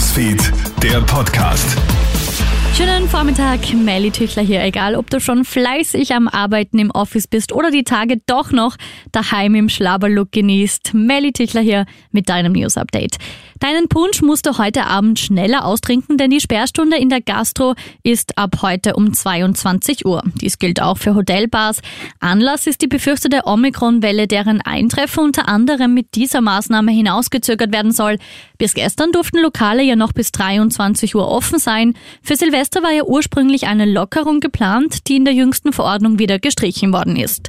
Newsfeed, 0.00 0.50
der 0.82 1.02
Podcast. 1.02 1.76
Schönen 2.74 3.06
Vormittag, 3.06 3.74
Melly 3.74 4.10
Tüchler 4.10 4.42
hier. 4.42 4.62
Egal, 4.62 4.96
ob 4.96 5.10
du 5.10 5.20
schon 5.20 5.44
fleißig 5.44 6.14
am 6.14 6.26
Arbeiten 6.26 6.78
im 6.78 6.90
Office 6.90 7.26
bist 7.26 7.52
oder 7.52 7.70
die 7.70 7.84
Tage 7.84 8.16
doch 8.24 8.50
noch 8.50 8.76
daheim 9.12 9.54
im 9.54 9.68
Schlaberlook 9.68 10.32
genießt. 10.32 10.94
Melly 10.94 11.32
Tüchler 11.32 11.60
hier 11.60 11.84
mit 12.12 12.30
deinem 12.30 12.52
News 12.54 12.78
Update. 12.78 13.18
Deinen 13.58 13.88
Punsch 13.88 14.22
musst 14.22 14.46
du 14.46 14.56
heute 14.56 14.86
Abend 14.86 15.18
schneller 15.18 15.66
austrinken, 15.66 16.16
denn 16.16 16.30
die 16.30 16.40
Sperrstunde 16.40 16.96
in 16.96 17.10
der 17.10 17.20
Gastro 17.20 17.74
ist 18.02 18.38
ab 18.38 18.62
heute 18.62 18.94
um 18.94 19.12
22 19.12 20.06
Uhr. 20.06 20.22
Dies 20.40 20.58
gilt 20.58 20.80
auch 20.80 20.96
für 20.96 21.14
Hotelbars. 21.14 21.82
Anlass 22.20 22.66
ist 22.66 22.80
die 22.80 22.86
befürchtete 22.86 23.42
Omikron-Welle, 23.44 24.26
deren 24.28 24.62
Eintreffen 24.62 25.24
unter 25.24 25.46
anderem 25.46 25.92
mit 25.92 26.14
dieser 26.14 26.40
Maßnahme 26.40 26.90
hinausgezögert 26.90 27.70
werden 27.70 27.92
soll. 27.92 28.16
Bis 28.60 28.74
gestern 28.74 29.10
durften 29.10 29.38
Lokale 29.38 29.82
ja 29.82 29.96
noch 29.96 30.12
bis 30.12 30.32
23 30.32 31.14
Uhr 31.14 31.26
offen 31.26 31.58
sein. 31.58 31.94
Für 32.22 32.36
Silvester 32.36 32.82
war 32.82 32.92
ja 32.92 33.04
ursprünglich 33.04 33.66
eine 33.66 33.86
Lockerung 33.86 34.40
geplant, 34.40 35.08
die 35.08 35.16
in 35.16 35.24
der 35.24 35.32
jüngsten 35.32 35.72
Verordnung 35.72 36.18
wieder 36.18 36.38
gestrichen 36.38 36.92
worden 36.92 37.16
ist. 37.16 37.48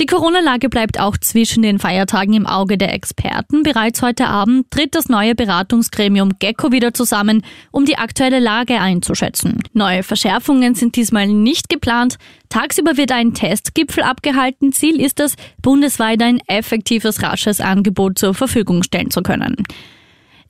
Die 0.00 0.06
Corona-Lage 0.06 0.70
bleibt 0.70 0.98
auch 0.98 1.18
zwischen 1.18 1.62
den 1.62 1.78
Feiertagen 1.78 2.32
im 2.32 2.46
Auge 2.46 2.78
der 2.78 2.94
Experten. 2.94 3.62
Bereits 3.62 4.00
heute 4.00 4.28
Abend 4.28 4.70
tritt 4.70 4.94
das 4.94 5.10
neue 5.10 5.34
Beratungsgremium 5.34 6.38
GECKO 6.38 6.72
wieder 6.72 6.94
zusammen, 6.94 7.42
um 7.70 7.84
die 7.84 7.98
aktuelle 7.98 8.40
Lage 8.40 8.80
einzuschätzen. 8.80 9.62
Neue 9.74 10.02
Verschärfungen 10.02 10.74
sind 10.74 10.96
diesmal 10.96 11.26
nicht 11.26 11.68
geplant. 11.68 12.16
Tagsüber 12.48 12.96
wird 12.96 13.12
ein 13.12 13.34
Testgipfel 13.34 14.02
abgehalten. 14.02 14.72
Ziel 14.72 14.98
ist 14.98 15.20
es, 15.20 15.34
bundesweit 15.60 16.22
ein 16.22 16.40
effektives, 16.46 17.22
rasches 17.22 17.60
Angebot 17.60 18.18
zur 18.18 18.32
Verfügung 18.32 18.82
stellen 18.82 19.10
zu 19.10 19.20
können. 19.20 19.56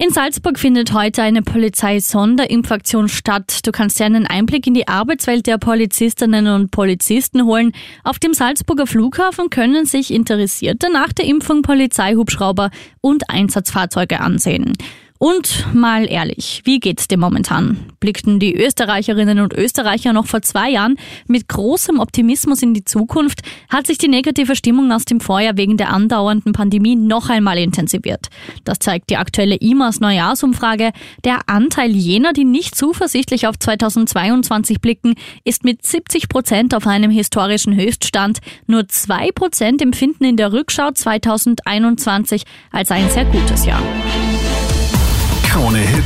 In 0.00 0.10
Salzburg 0.10 0.60
findet 0.60 0.92
heute 0.92 1.22
eine 1.24 1.42
Polizei-Sonderimpfaktion 1.42 3.08
statt. 3.08 3.66
Du 3.66 3.72
kannst 3.72 3.98
dir 3.98 4.04
einen 4.04 4.28
Einblick 4.28 4.64
in 4.68 4.74
die 4.74 4.86
Arbeitswelt 4.86 5.48
der 5.48 5.58
Polizistinnen 5.58 6.46
und 6.46 6.70
Polizisten 6.70 7.44
holen. 7.44 7.72
Auf 8.04 8.20
dem 8.20 8.32
Salzburger 8.32 8.86
Flughafen 8.86 9.50
können 9.50 9.86
sich 9.86 10.14
Interessierte 10.14 10.88
nach 10.92 11.12
der 11.12 11.24
Impfung 11.24 11.62
Polizeihubschrauber 11.62 12.70
und 13.00 13.28
Einsatzfahrzeuge 13.28 14.20
ansehen. 14.20 14.74
Und 15.18 15.66
mal 15.74 16.08
ehrlich, 16.08 16.62
wie 16.64 16.78
geht's 16.78 17.08
dir 17.08 17.18
momentan? 17.18 17.92
Blickten 17.98 18.38
die 18.38 18.54
Österreicherinnen 18.54 19.40
und 19.40 19.52
Österreicher 19.52 20.12
noch 20.12 20.26
vor 20.26 20.42
zwei 20.42 20.70
Jahren 20.70 20.94
mit 21.26 21.48
großem 21.48 21.98
Optimismus 21.98 22.62
in 22.62 22.72
die 22.72 22.84
Zukunft, 22.84 23.40
hat 23.68 23.88
sich 23.88 23.98
die 23.98 24.06
negative 24.06 24.54
Stimmung 24.54 24.92
aus 24.92 25.06
dem 25.06 25.18
Vorjahr 25.18 25.56
wegen 25.56 25.76
der 25.76 25.90
andauernden 25.90 26.52
Pandemie 26.52 26.94
noch 26.94 27.30
einmal 27.30 27.58
intensiviert. 27.58 28.28
Das 28.62 28.78
zeigt 28.78 29.10
die 29.10 29.16
aktuelle 29.16 29.56
IMAS 29.56 29.98
Neujahrsumfrage. 29.98 30.92
Der 31.24 31.40
Anteil 31.48 31.90
jener, 31.90 32.32
die 32.32 32.44
nicht 32.44 32.76
zuversichtlich 32.76 33.48
auf 33.48 33.58
2022 33.58 34.80
blicken, 34.80 35.14
ist 35.42 35.64
mit 35.64 35.84
70 35.84 36.28
Prozent 36.28 36.76
auf 36.76 36.86
einem 36.86 37.10
historischen 37.10 37.74
Höchststand. 37.74 38.38
Nur 38.68 38.86
zwei 38.86 39.32
Prozent 39.32 39.82
empfinden 39.82 40.24
in 40.24 40.36
der 40.36 40.52
Rückschau 40.52 40.92
2021 40.92 42.44
als 42.70 42.92
ein 42.92 43.10
sehr 43.10 43.24
gutes 43.24 43.66
Jahr. 43.66 43.82